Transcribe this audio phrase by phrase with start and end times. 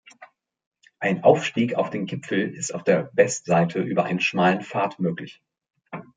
[0.97, 5.43] Ein Aufstieg auf den Gipfel ist auf der Westseite über einen schmalen Pfad möglich.